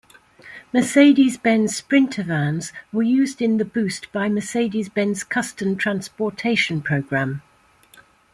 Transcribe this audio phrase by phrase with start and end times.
[0.73, 7.43] Mercedes-Benz Sprinter vans were used in the Boost by Mercedes-Benz custom transportation program.